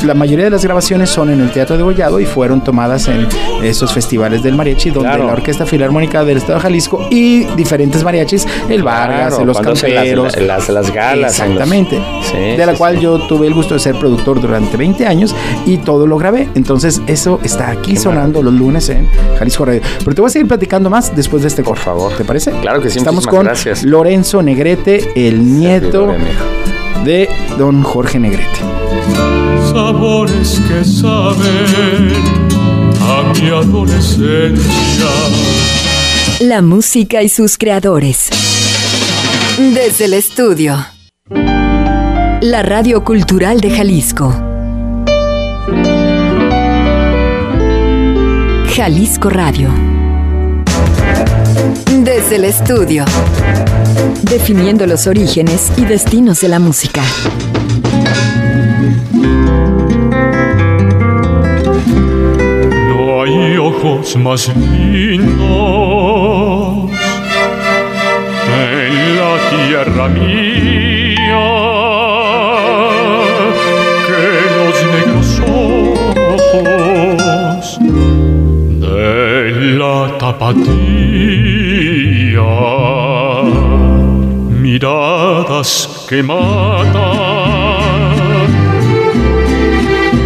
[0.04, 3.26] la mayoría de las grabaciones son en el Teatro de Gollado y fueron tomadas en
[3.62, 5.26] esos festivales del mariachi, donde Claro.
[5.26, 10.36] la Orquesta Filarmónica del Estado de Jalisco y diferentes mariachis, el Vargas, Claro, los Camperos.
[10.36, 12.00] las- las- las galas los- Exactamente.
[12.30, 13.02] Sí, de la sí, cual sí.
[13.02, 15.34] yo tuve el gusto de ser productor durante 20 años
[15.66, 16.48] y todo lo grabé.
[16.54, 19.08] Entonces, eso está aquí sonando los lunes en
[19.38, 19.80] Jalisco Radio.
[19.98, 21.70] Pero te voy a seguir platicando más después de este corte.
[21.70, 22.12] Por favor.
[22.16, 22.50] ¿Te parece?
[22.60, 23.82] Claro que sí, Estamos con gracias.
[23.84, 26.14] Lorenzo Negrete, el nieto.
[27.04, 27.28] De
[27.58, 28.60] don Jorge Negrete.
[29.72, 32.12] sabores que saben
[33.00, 35.06] a mi adolescencia.
[36.40, 38.30] La música y sus creadores.
[39.58, 40.76] Desde el estudio.
[42.40, 44.34] La Radio Cultural de Jalisco.
[48.74, 49.89] Jalisco Radio.
[52.04, 53.04] Desde el estudio.
[54.22, 57.02] Definiendo los orígenes y destinos de la música.
[62.88, 65.20] No hay ojos más lindos
[68.48, 71.46] en la tierra mía
[74.06, 74.22] que
[74.56, 75.28] los negros
[76.56, 77.78] ojos
[78.80, 81.69] de la tapatía.
[84.62, 86.94] Miradas que matan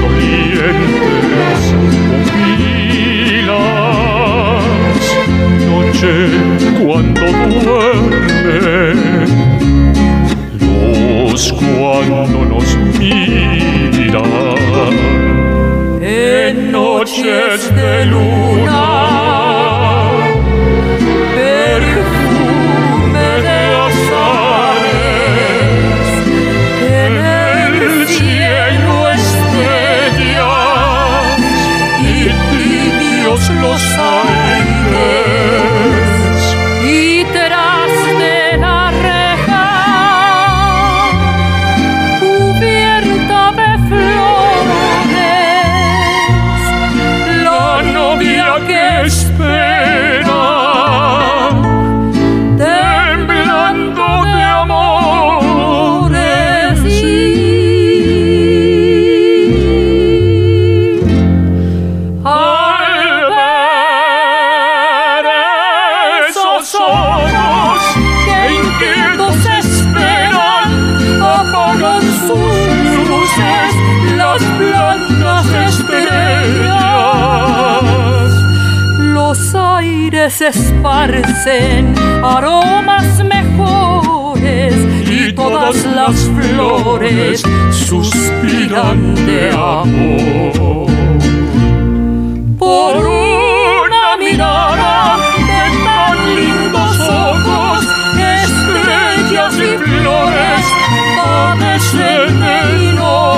[0.03, 1.63] dolientes
[2.27, 3.45] pupilas,
[5.67, 6.13] noche
[6.85, 7.25] cuando
[7.63, 8.99] duermen,
[10.61, 14.23] luz cuando nos miran,
[16.03, 19.04] en noches de luna.
[81.05, 84.75] Esparcen aromas mejores
[85.07, 90.87] y todas las flores suspiran de amor.
[92.59, 97.85] Por una mirada de tan lindos ojos,
[98.41, 100.65] estrellas y flores
[101.17, 103.35] padecen enojo.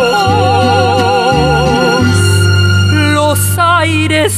[3.15, 4.33] Los aires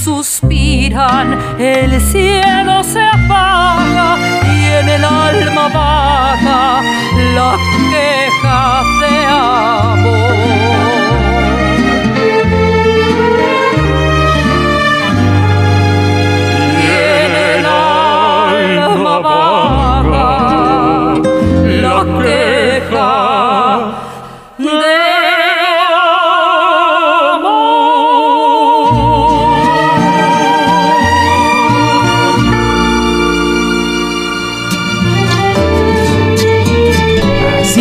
[1.58, 4.16] el cielo se apaga
[4.54, 6.82] y en el alma baja
[7.34, 7.56] la
[7.90, 10.67] queja de amor.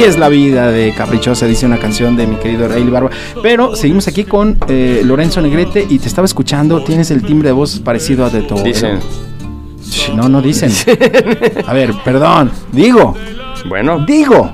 [0.07, 3.09] Es la vida de Caprichosa, dice una canción de mi querido Rayleigh Barba.
[3.41, 6.83] Pero seguimos aquí con eh, Lorenzo Negrete y te estaba escuchando.
[6.83, 8.99] Tienes el timbre de voz parecido a de tu Dicen.
[10.15, 10.71] No, no dicen.
[11.65, 12.51] A ver, perdón.
[12.71, 13.15] Digo,
[13.67, 14.51] Bueno, digo.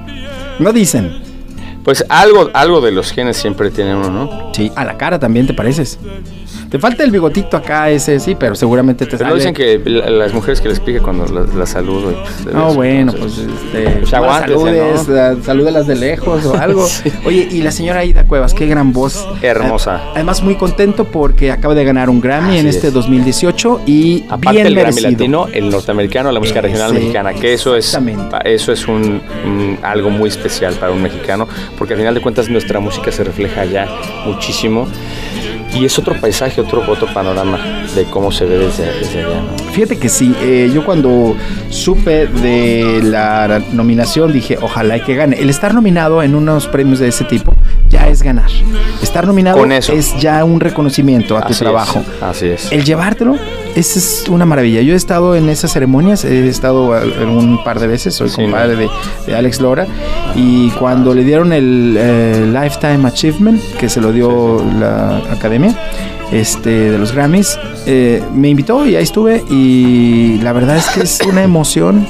[0.60, 1.22] No dicen.
[1.84, 4.54] pues algo, algo de los genes siempre tiene uno, ¿no?
[4.54, 6.00] Sí, a la cara también te pareces.
[6.74, 10.10] Te falta el bigotito acá, ese sí, pero seguramente te Pero no dicen que la-
[10.10, 11.24] las mujeres que les pique cuando
[11.56, 12.10] las saludo.
[12.10, 13.90] y, pues, No, bueno, pues entonces, este.
[14.00, 15.44] Pues saludes, ¿no?
[15.44, 16.84] salúdelas de lejos o algo.
[16.88, 17.12] Sí.
[17.26, 19.24] Oye, y la señora Aida Cuevas, qué gran voz.
[19.44, 20.02] Hermosa.
[20.16, 22.94] Además, muy contento porque acaba de ganar un Grammy Así en este es.
[22.94, 25.00] 2018 y Aparte bien el Grammy.
[25.02, 27.96] Latino, el norteamericano, la música regional Ese, mexicana, que eso es
[28.46, 31.48] eso es un, un- algo muy especial para un mexicano,
[31.78, 33.88] porque al final de cuentas nuestra música se refleja allá
[34.26, 34.88] muchísimo
[35.74, 37.60] y es otro paisaje, otro otro panorama
[37.96, 39.42] de cómo se ve desde, desde allá.
[39.72, 41.36] Fíjate que sí, eh, yo cuando
[41.70, 45.40] supe de la nominación dije, ojalá y que gane.
[45.40, 47.54] El estar nominado en unos premios de ese tipo
[47.94, 48.50] ya es ganar.
[49.02, 49.94] Estar nominado Con eso.
[49.94, 52.04] es ya un reconocimiento a tu Así es, trabajo.
[52.22, 52.72] así es.
[52.72, 53.36] El llevártelo,
[53.76, 54.82] esa es una maravilla.
[54.82, 56.90] Yo he estado en esas ceremonias, he estado
[57.28, 58.90] un par de veces, soy Sí, compadre de,
[59.28, 59.88] de Alex Lora,
[60.36, 65.76] y cuando le dieron el eh, Lifetime Achievement, que se lo dio la academia
[66.32, 71.02] este, de los Grammys, eh, me invitó y ahí estuve, y la verdad es que
[71.02, 72.06] es una emoción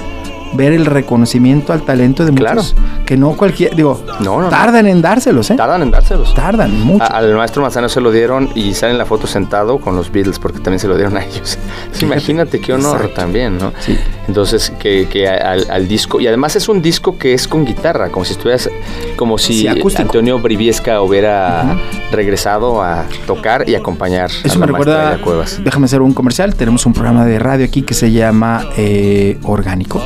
[0.56, 2.62] ver el reconocimiento al talento de Claro.
[2.62, 2.76] muchos,
[3.06, 4.50] que no cualquier, digo, No, no, no.
[4.50, 5.56] tardan en dárselos, ¿eh?
[5.56, 6.34] Tardan en dárselos.
[6.34, 7.04] Tardan mucho.
[7.04, 10.12] A- al maestro Manzano se lo dieron y sale en la foto sentado con los
[10.12, 11.58] Beatles porque también se lo dieron a ellos.
[12.02, 13.16] Imagínate qué honor Exacto.
[13.22, 13.72] también, ¿no?
[13.80, 13.98] Sí.
[14.28, 18.10] Entonces, que, que al, al disco, y además es un disco que es con guitarra,
[18.10, 18.70] como si estuvieras,
[19.16, 19.68] como si Sí.
[19.98, 21.78] Antonio Briviesca hubiera
[22.12, 25.60] regresado a tocar y acompañar a Eso me recuerda, Cuevas.
[25.64, 30.02] déjame hacer un comercial, tenemos un programa de radio aquí que se llama eh, Orgánico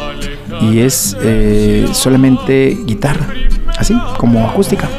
[0.61, 3.27] y es eh, solamente guitarra,
[3.77, 4.89] así como acústica.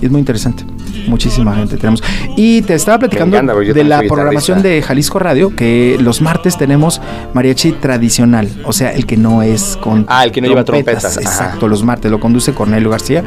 [0.00, 0.64] Es muy interesante.
[1.06, 2.02] Muchísima gente tenemos.
[2.36, 7.00] Y te estaba platicando encanta, de la programación de Jalisco Radio, que los martes tenemos
[7.34, 11.18] mariachi tradicional, o sea, el que no es con Ah, el que no lleva trompetas,
[11.18, 11.20] ajá.
[11.20, 13.22] Exacto, los martes lo conduce Cornelio García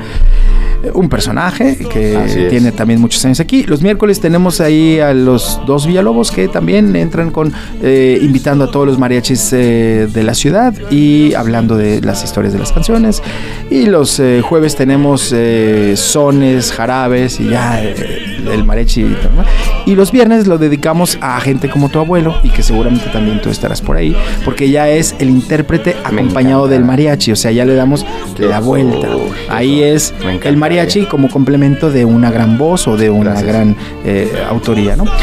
[0.93, 3.63] un personaje que tiene también muchos años aquí.
[3.63, 8.71] Los miércoles tenemos ahí a los dos Villalobos que también entran con eh, invitando a
[8.71, 13.21] todos los mariachis eh, de la ciudad y hablando de las historias de las canciones.
[13.69, 19.03] Y los eh, jueves tenemos eh, sones, jarabes y ya eh, el mariachi.
[19.03, 19.45] normal.
[19.85, 23.49] Y los viernes lo dedicamos a gente como tu abuelo y que seguramente también tú
[23.49, 24.15] estarás por ahí,
[24.45, 28.05] porque ya es el intérprete acompañado del mariachi, o sea, ya le damos
[28.37, 29.07] la vuelta.
[29.49, 30.13] Ahí es
[30.43, 30.66] el mariachi
[31.09, 33.47] como complemento de una gran voz o de una Gracias.
[33.47, 35.05] gran eh, autoría, ¿no?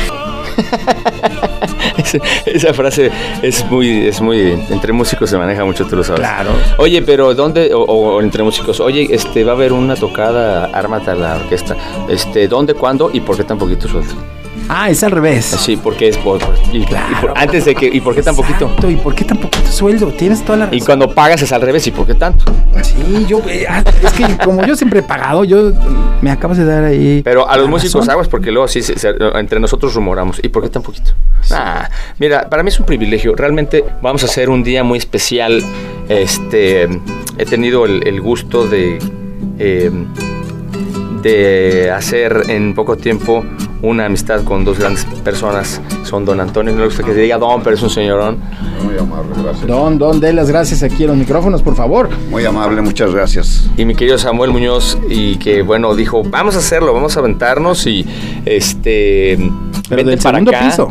[2.47, 3.11] Esa frase
[3.42, 6.20] es muy, es muy, entre músicos se maneja mucho, tú lo sabes.
[6.20, 6.51] Claro.
[6.78, 11.11] Oye, pero ¿dónde, o, o entre músicos, oye, este, va a haber una tocada, ármate
[11.11, 11.76] a la orquesta,
[12.09, 14.14] este, ¿dónde, cuándo y por qué tan poquito sueldo?
[14.68, 15.44] Ah, es al revés.
[15.44, 16.40] Sí, porque es por,
[16.72, 17.20] y, y Claro.
[17.20, 18.70] por- antes de que, ¿y por qué tan poquito?
[18.88, 20.06] ¿Y por qué tan poquito sueldo?
[20.08, 20.78] Tienes toda la razón.
[20.78, 22.44] Y cuando pagas es al revés, ¿y por qué tanto?
[22.82, 25.72] Sí, yo, eh, ah, es que como yo siempre he pagado, yo
[26.22, 27.20] me acabas de dar ahí.
[27.22, 28.10] Pero a los músicos razón.
[28.12, 30.40] aguas porque luego sí, se- se- entre nosotros rumoramos.
[30.42, 31.10] ¿Y por qué tan poquito?
[31.50, 31.88] Ah,
[32.18, 33.34] mira, para mí es un privilegio.
[33.36, 35.62] Realmente vamos a hacer un día muy especial.
[36.08, 36.88] Este,
[37.36, 38.98] he tenido el, el gusto de,
[39.58, 39.90] eh,
[41.22, 43.44] de hacer en poco tiempo
[43.82, 45.80] una amistad con dos grandes personas.
[46.04, 48.38] Son don Antonio, no me gusta que se diga don, pero es un señorón.
[48.82, 49.66] Muy amable, gracias.
[49.66, 52.08] Don, don, dé las gracias aquí en los micrófonos, por favor.
[52.30, 53.68] Muy amable, muchas gracias.
[53.76, 57.86] y mi querido Samuel Muñoz y que bueno dijo vamos a hacerlo vamos a aventarnos
[57.86, 58.06] y
[58.44, 59.36] este
[59.88, 60.64] Pero vente del para segundo acá.
[60.66, 60.88] piso.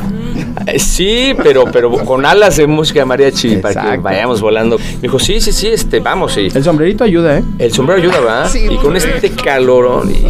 [0.66, 4.02] Eh, sí pero pero con alas de música de mariachi para que Exacto.
[4.04, 7.44] vayamos volando me dijo sí sí sí este vamos y El sombrerito ayuda, ¿eh?
[7.60, 8.50] el sombrero ayuda ¿verdad?
[8.50, 10.24] Sí, y con este calorón y-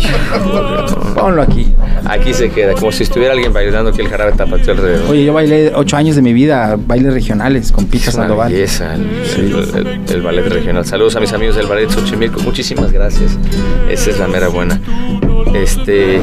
[1.13, 1.67] Ponlo aquí.
[2.05, 5.33] aquí se queda como si estuviera alguien bailando aquí el jarabe tapateo alrededor Oye, yo
[5.33, 8.51] bailé ocho años de mi vida, bailes regionales con Pita Sandoval.
[8.51, 9.03] belleza el,
[9.37, 10.85] el- el- el ballet regional.
[10.85, 12.41] Saludos a mis amigos del ballet Xochimilco.
[12.41, 13.37] Muchísimas gracias.
[13.89, 14.79] Esa es la mera buena.
[15.53, 16.19] Este,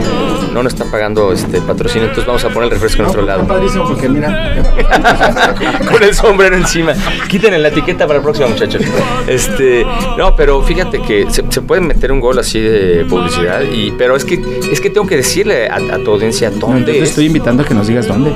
[0.53, 3.47] no nos están pagando este patrocinio, entonces vamos a poner el refresco en otro lado.
[3.47, 4.57] padrísimo porque mira.
[5.91, 6.95] Con el sombrero encima.
[7.29, 8.83] Quítenle la etiqueta para el próximo, muchachos.
[9.29, 9.87] Este,
[10.19, 14.17] no, pero fíjate que se, se puede meter un gol así de publicidad, y, pero
[14.17, 17.03] es que, es que tengo que decirle a, a tu audiencia No, dónde entonces te
[17.05, 17.09] es.
[17.11, 18.31] estoy invitando a que nos digas dónde.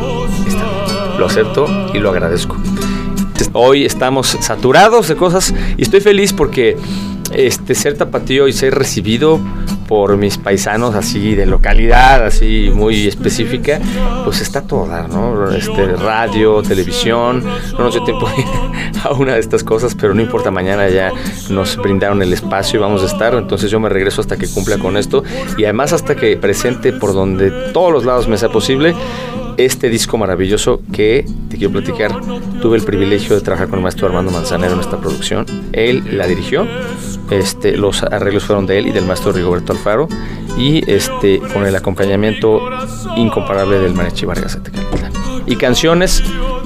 [0.47, 0.65] Está.
[1.19, 2.57] Lo acepto y lo agradezco.
[3.53, 6.77] Hoy estamos saturados de cosas y estoy feliz porque
[7.33, 9.39] este ser tapatío y ser recibido
[9.87, 13.81] por mis paisanos así de localidad, así muy específica,
[14.25, 15.51] pues está toda, ¿no?
[15.51, 18.47] Este, radio, televisión, no nos dio tiempo de ir
[19.03, 21.13] a una de estas cosas, pero no importa, mañana ya
[21.51, 24.79] nos brindaron el espacio y vamos a estar, entonces yo me regreso hasta que cumpla
[24.79, 25.23] con esto
[25.57, 28.95] y además hasta que presente por donde todos los lados me sea posible
[29.57, 32.13] este disco maravilloso que te quiero platicar.
[32.61, 35.47] Tuve el privilegio de trabajar con el maestro Armando Manzanero en esta producción.
[35.73, 36.67] Él la dirigió.
[37.31, 40.09] Este, los arreglos fueron de él y del maestro Rigoberto Alfaro.
[40.59, 42.61] Y este, con el acompañamiento
[43.17, 45.13] incomparable del Mariachi Vargas de Tecalitlán.
[45.47, 46.23] Y canciones.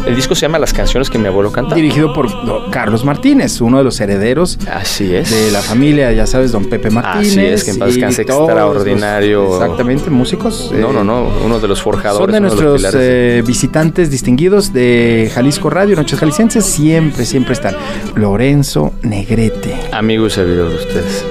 [0.08, 1.76] El disco se llama Las canciones que mi abuelo cantaba.
[1.76, 5.30] Dirigido por no, Carlos Martínez, uno de los herederos Así es.
[5.30, 7.28] de la familia, ya sabes, don Pepe Martínez.
[7.30, 9.54] Así es, que en paz descanse, los- extraordinario.
[9.54, 10.70] exactamente, músicos.
[10.72, 11.28] No, eh, no, no.
[11.44, 12.24] Uno de los forjadores.
[12.24, 13.00] Son de nuestros pilares.
[13.00, 17.76] eh, visitantes distinguidos de Jalisco Radio, Noches Jaliscienses, siempre, siempre están.
[18.14, 19.74] Lorenzo Negrete.
[19.92, 21.24] Amigo y servidor de ustedes.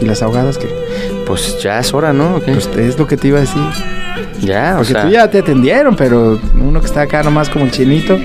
[0.00, 0.68] ¿Y las ahogadas que
[1.26, 2.36] Pues ya es hora, ¿no?
[2.36, 2.52] ¿O qué?
[2.52, 3.62] Pues es lo que te iba a decir.
[4.40, 5.02] ya, o Porque sea.
[5.02, 8.16] tú ya te atendieron, pero uno que está acá nomás como el chinito.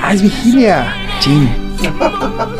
[0.00, 0.94] Ah, es vigilia.
[1.20, 1.48] Chin.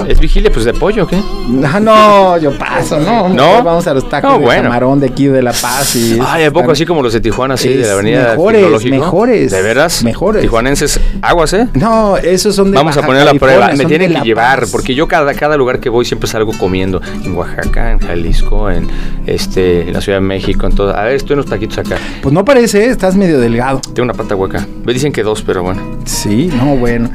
[0.06, 1.20] ¿Es vigilia pues de pollo o qué?
[1.64, 3.28] Ah, no, yo paso, ¿no?
[3.28, 3.62] ¿No?
[3.62, 4.62] Vamos a los tacos No, de bueno.
[4.64, 6.18] camarón de aquí de La Paz y...
[6.24, 8.96] Ay, ¿a poco así como los de Tijuana, así, de la avenida mejores, Tecnológico?
[8.96, 10.02] mejores, ¿De veras?
[10.02, 10.42] mejores.
[10.42, 11.68] Tijuanenses, aguas, ¿eh?
[11.74, 13.70] No, esos son de Vamos a poner la prueba.
[13.76, 17.00] Me tienen que llevar, porque yo cada, cada lugar que voy siempre salgo comiendo.
[17.24, 18.88] En Oaxaca, en Jalisco, en
[19.26, 20.96] este, en la Ciudad de México, en todo.
[20.96, 21.96] A ver, estoy en unos taquitos acá.
[22.22, 22.90] Pues no parece, ¿eh?
[22.90, 23.80] estás medio delgado.
[23.94, 24.66] Tengo una pata hueca.
[24.84, 25.80] Me dicen que dos, pero bueno.
[26.04, 27.10] Sí, no, bueno.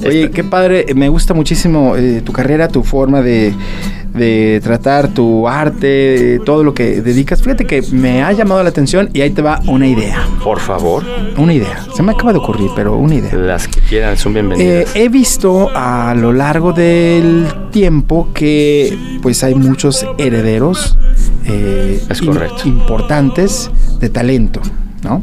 [0.00, 3.54] Oye, Este- qué padre, me gusta muchísimo eh, tu carrera, tu forma de,
[4.12, 7.40] de tratar tu arte, todo lo que dedicas.
[7.40, 10.26] Fíjate que me ha llamado la atención y ahí te va una idea.
[10.42, 11.04] Por favor,
[11.38, 11.86] Una idea.
[11.94, 13.32] Se me acaba de ocurrir, pero una idea.
[13.36, 14.96] las que quieran son Eh, bienvenidas.
[14.96, 20.98] he visto a lo largo del tiempo que pues hay muchos herederos
[21.44, 22.22] eh, Es
[22.64, 23.70] importantes
[24.00, 24.60] de talento,
[25.04, 25.22] ¿no?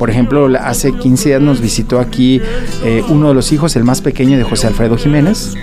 [0.00, 2.40] Por ejemplo, hace 15 días nos visitó aquí
[2.82, 5.54] eh, uno de los hijos, el más pequeño de José Alfredo Jiménez,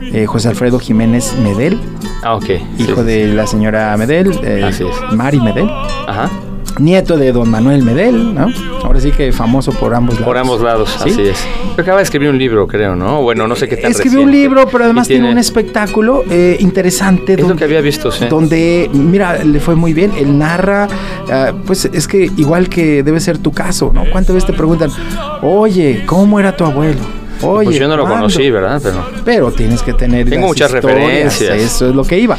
[0.00, 1.78] eh, José Alfredo Jiménez Medel,
[2.22, 2.48] ah, ok.
[2.78, 3.06] hijo sí.
[3.06, 5.14] de la señora Medel, eh, Así es.
[5.14, 5.68] Mari Medel,
[6.08, 6.30] Ajá.
[6.78, 8.48] Nieto de don Manuel Medel, ¿no?
[8.84, 10.26] Ahora sí que famoso por ambos lados.
[10.26, 11.10] Por ambos lados, ¿Sí?
[11.10, 11.44] así es.
[11.78, 13.22] Acaba de escribir un libro, creo, ¿no?
[13.22, 17.34] Bueno, no sé qué tan Escribió un libro, pero además tiene, un espectáculo eh, interesante.
[17.34, 18.26] Es lo donde- que había visto, sí.
[18.28, 20.12] Donde, mira, le fue muy bien.
[20.18, 20.88] Él narra,
[21.30, 24.04] ah, pues es que igual que debe ser tu caso, ¿no?
[24.10, 24.90] ¿Cuántas veces te preguntan,
[25.42, 27.00] oye, ¿cómo era tu abuelo?
[27.42, 28.26] Oye, Pues yo no lo ¿cuándo?".
[28.26, 28.80] conocí, ¿verdad?
[28.82, 30.28] Pero Pero tienes que tener.
[30.30, 31.56] Tengo muchas referencias.
[31.56, 32.36] Eso es lo que iba.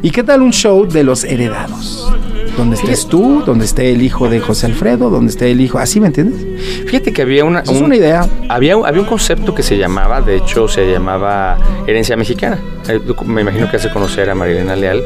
[0.00, 2.12] ¿Y qué tal un show de los heredados?
[2.58, 5.78] Donde estés tú, donde esté el hijo de José Alfredo, donde esté el hijo.
[5.78, 6.44] ¿Así me entiendes?
[6.86, 8.26] fíjate que había una, es una idea.
[8.48, 11.56] Había, un- había un concepto que se llamaba, de hecho, se llamaba
[11.86, 12.58] herencia mexicana.
[12.88, 15.02] Eh, Me imagino que hace conocer a Marilena Leal,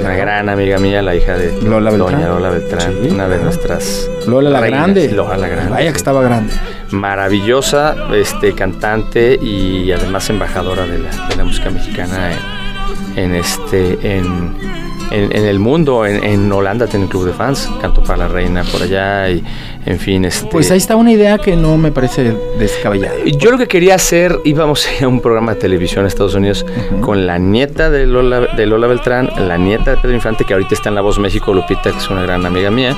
[0.00, 2.12] una gran amiga mía, la hija de Lola Beltrán.
[2.12, 3.42] Doña Lola Beltrán, Sí, una de claro.
[3.44, 4.80] nuestras Lola la reinas.
[4.80, 5.12] Grande.
[5.12, 5.70] Lola la Grande.
[5.70, 6.52] Vaya que estaba grande.
[6.90, 12.30] Maravillosa este, cantante y además embajadora de la, de la música mexicana
[13.16, 14.54] en, este en,
[15.10, 16.04] en- en el mundo.
[16.06, 19.42] En, en Holanda tiene un club de fans, canto para la reina por allá y
[19.86, 20.24] en fin.
[20.24, 23.14] Este, Pues ahí está una idea que no me parece descabellada.
[23.38, 26.34] Yo lo que quería hacer, íbamos a ir a un programa de televisión en Estados
[26.34, 26.64] Unidos
[27.00, 30.74] con la nieta de Lola, de Lola Beltrán, la nieta de Pedro Infante, que ahorita
[30.74, 32.96] está en La Voz México, Lupita, que es una gran amiga mía,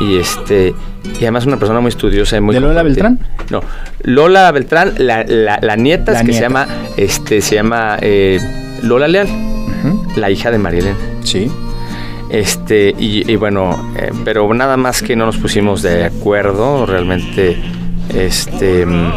[0.00, 0.74] y este
[1.18, 2.82] y además una persona muy estudiosa y muy ¿De Lola.
[2.82, 3.18] Beltrán?
[3.50, 3.60] No,
[4.02, 6.38] Lola Beltrán, la, la, la nieta La es que nieta.
[6.38, 8.38] se llama, este, se llama eh,
[8.82, 9.28] Lola Leal,
[10.16, 10.96] la hija de Marielena.
[11.22, 11.50] Sí.
[12.30, 17.56] Este, y, y bueno, eh, pero nada más que no nos pusimos de acuerdo, realmente,
[18.14, 19.08] este, mm,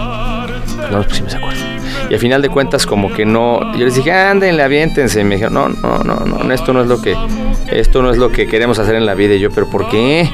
[0.92, 1.72] no nos pusimos de acuerdo.
[2.10, 5.22] Y al final de cuentas, como que no, yo les dije, ándenle, aviéntense.
[5.22, 7.16] Y me dijeron, no, no, no, no, esto no es lo que,
[7.72, 9.36] esto no es lo que queremos hacer en la vida.
[9.36, 10.30] Y yo, pero ¿por qué?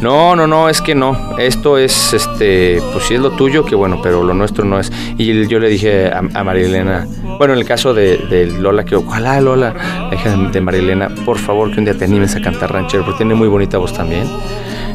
[0.00, 1.36] No, no, no, es que no.
[1.38, 4.92] Esto es, este, pues sí es lo tuyo, que bueno, pero lo nuestro no es.
[5.16, 7.06] Y yo le dije a, a Marilena,
[7.38, 9.74] bueno, en el caso de, de Lola, que ojalá Lola,
[10.10, 13.18] la hija de, Marilena, por favor que un día te animes a cantar ranchero, porque
[13.18, 14.24] tiene muy bonita voz también.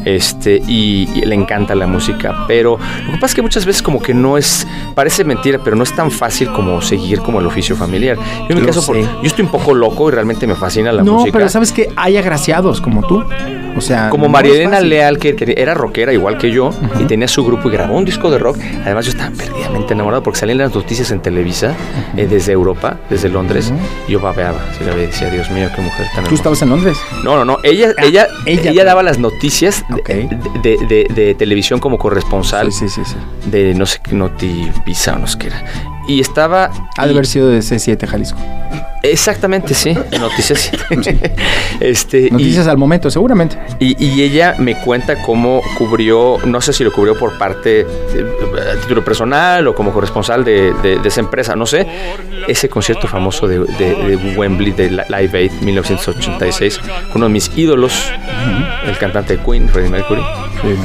[0.04, 2.76] Este, y, y le encanta la música, pero
[3.06, 5.84] lo que pasa es que muchas veces como que no es, parece mentira, pero no
[5.84, 8.16] es tan fácil como seguir como el oficio familiar.
[8.16, 11.04] Yo en mi caso, por- yo estoy un poco loco y realmente me fascina la
[11.04, 11.38] no, música.
[11.38, 13.22] pero sabes que hay agraciados como tú.
[13.76, 14.88] O sea, Como no Marielena fácil.
[14.90, 16.70] Leal, que era rockera igual que yo,
[17.00, 18.58] y tenía su grupo y grabó un disco de rock.
[18.84, 21.74] Además, yo estaba perdidamente enamorado porque salían las noticias en Televisa
[22.16, 23.72] eh, desde Europa, desde Londres.
[24.08, 24.58] y yo babeaba.
[24.70, 26.34] Así la decía, Dios mío, qué mujer tan ¿Tú hermosa".
[26.34, 26.96] estabas en Londres?
[27.24, 27.58] No, no, no.
[27.62, 30.08] Ella, Ah, ella, ella, ella, daba las noticias de, Ok.
[30.62, 33.50] de- de- de televisión como corresponsal Sí, sí, sí, sí.
[33.50, 35.64] de no sé qué Notivisa o no sé qué era.
[36.08, 36.70] Y estaba.
[36.98, 38.38] Ha de haber sido de C7 Jalisco.
[39.02, 39.96] Exactamente, sí.
[40.20, 40.70] Noticias.
[41.80, 43.58] este, y- Noticias al momento, seguramente.
[43.80, 48.72] y, y ella me cuenta cómo cubrió, no sé si lo cubrió por parte, de,
[48.72, 51.86] a título personal o como corresponsal de, de- de esa empresa, no sé,
[52.46, 56.78] ese concierto famoso de, de- de Wembley, de Live Aid 1986,
[57.12, 58.10] con uno de mis ídolos,
[58.86, 60.22] el cantante Queen, Freddie Mercury,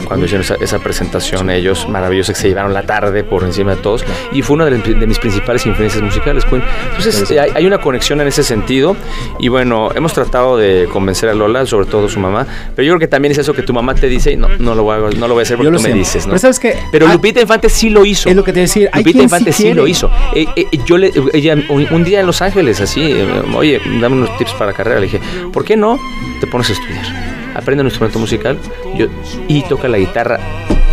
[0.05, 3.81] cuando hicieron esa, esa presentación ellos, maravillosa, que se llevaron la tarde por encima de
[3.81, 6.63] todos, y fue una de, de mis principales influencias musicales, Queen.
[6.97, 8.95] Entonces hay, hay una conexión en ese sentido,
[9.39, 12.99] y bueno, hemos tratado de convencer a Lola, sobre todo su mamá, pero yo creo
[12.99, 14.99] que también es eso que tu mamá te dice, y no, no lo voy a,
[15.17, 16.31] no lo voy a hacer porque tú me dices, ¿no?
[16.31, 18.29] Pero sabes que Pero Lupita Infante sí lo hizo.
[18.29, 18.89] es lo que te decía.
[18.95, 20.09] Lupita Infante sí sí, lo hizo.
[20.33, 24.15] Eh, eh, yo le, ella, un, un día en Los Ángeles, así, eh, oye, dame
[24.15, 24.99] unos tips para la carrera.
[24.99, 25.19] Le dije,
[25.51, 25.99] ¿por qué no
[26.39, 27.36] te pones a estudiar?
[27.57, 28.57] Aprende un instrumento musical
[28.95, 29.07] yo,
[29.47, 30.39] y toca la guitarra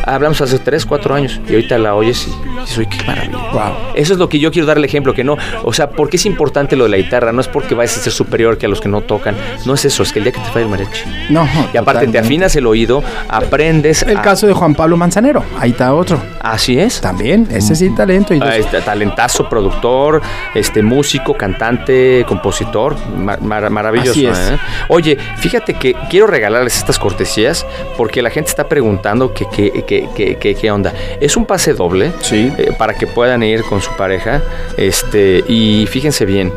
[0.07, 3.39] hablamos hace 3, 4 años y ahorita la oyes y dices, "Uy, qué maravilla.
[3.95, 6.17] Eso es lo que yo quiero dar el ejemplo, que no, o sea, ¿por qué
[6.17, 7.33] es importante lo de la guitarra?
[7.33, 9.37] No es porque vayas a ser superior que a los que no tocan,
[9.67, 11.01] no es eso, es que el día que te falle el mariachi.
[11.31, 14.03] No, Y aparte te afinas el oído, aprendes.
[14.03, 16.21] El a- caso de Juan Pablo Manzanero, ahí está otro.
[16.41, 17.01] Así es.
[17.01, 18.35] También, ese sí talento.
[18.35, 20.21] Y Ahí está, talentazo, productor,
[20.55, 24.11] este músico, cantante, compositor, ma- mar- maravilloso.
[24.13, 24.39] Así es.
[24.51, 24.59] ¿eh?
[24.89, 29.94] Oye, fíjate que quiero regalarles estas cortesías porque la gente está preguntando que que, que-
[30.15, 30.93] qué onda.
[31.21, 34.43] Es un pase doble eh, para que puedan ir con su pareja.
[34.77, 36.53] Este, y fíjense bien.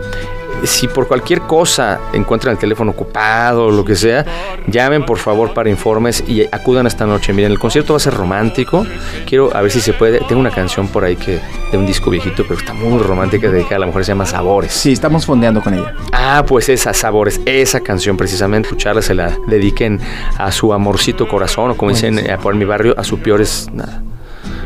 [0.63, 4.25] Si por cualquier cosa encuentran el teléfono ocupado o lo que sea,
[4.67, 7.31] llamen por favor para informes y acudan esta noche.
[7.31, 8.85] Miren, el concierto va a ser romántico.
[9.25, 10.19] Quiero a ver si se puede.
[10.27, 11.39] Tengo una canción por ahí que
[11.71, 14.71] de un disco viejito, pero está muy romántica, dedicada a la mujer, se llama Sabores.
[14.73, 15.93] Sí, estamos fondeando con ella.
[16.11, 19.99] Ah, pues esa, Sabores, esa canción precisamente, escucharla, se la dediquen
[20.37, 24.01] a su amorcito corazón, o como dicen eh, por mi barrio, a su peores nada.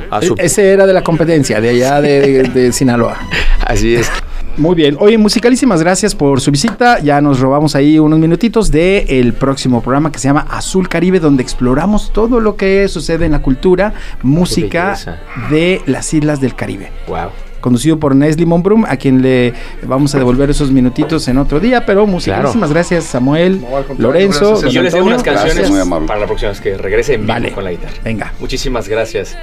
[0.10, 3.18] A su, E- Ese era de la competencia, de allá de, de- de Sinaloa.
[3.66, 4.10] así es.
[4.58, 4.98] Muy bien.
[5.00, 7.00] Oye, musicalísimas gracias por su visita.
[7.00, 11.20] Ya nos robamos ahí unos minutitos del el próximo programa que se llama Azul Caribe,
[11.20, 14.96] donde exploramos todo lo que sucede en la cultura, música
[15.50, 16.92] de las islas del Caribe.
[17.08, 17.30] Wow.
[17.62, 21.86] Conducido por Nesli Monbrum, a quien le vamos a devolver esos minutitos en otro día.
[21.86, 23.62] Pero musicalísimas gracias, Samuel,
[23.98, 24.50] Lorenzo.
[24.50, 27.28] gracias, Y yo les dejo unas canciones Gracias, para la próxima vez que regrese en
[27.28, 27.52] Vale.
[27.52, 27.94] con la guitarra.
[28.04, 28.34] Venga.
[28.40, 29.38] Muchísimas gracias.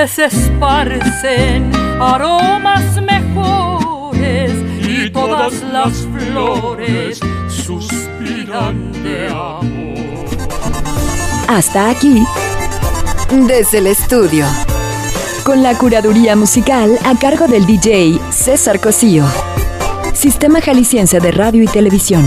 [0.03, 4.51] esparcen aromas mejores
[4.81, 10.27] y todas las flores suspiran de amor.
[11.47, 12.25] Hasta aquí,
[13.47, 14.45] desde el estudio,
[15.45, 19.25] con la curaduría musical a cargo del DJ César Cosío.
[20.15, 22.25] Sistema Jalisciense de Radio y Televisión.